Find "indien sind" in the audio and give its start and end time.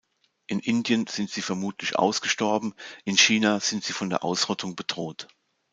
0.57-1.29